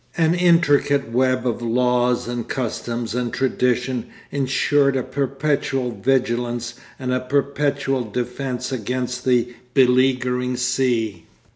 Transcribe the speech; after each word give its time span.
An 0.17 0.33
intricate 0.33 1.11
web 1.11 1.45
of 1.45 1.61
laws 1.61 2.27
and 2.27 2.49
custom 2.49 3.07
and 3.13 3.31
tradition 3.31 4.07
ensured 4.31 4.95
a 4.95 5.03
perpetual 5.03 5.91
vigilance 5.91 6.73
and 6.97 7.13
a 7.13 7.19
perpetual 7.19 8.05
defence 8.09 8.71
against 8.71 9.25
the 9.25 9.53
beleaguering 9.75 10.57
sea. 10.57 11.27